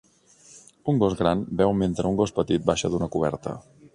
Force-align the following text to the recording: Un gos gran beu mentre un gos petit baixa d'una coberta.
Un 0.93 1.01
gos 1.03 1.17
gran 1.19 1.43
beu 1.59 1.75
mentre 1.83 2.11
un 2.11 2.19
gos 2.21 2.35
petit 2.39 2.65
baixa 2.73 2.93
d'una 2.95 3.13
coberta. 3.17 3.57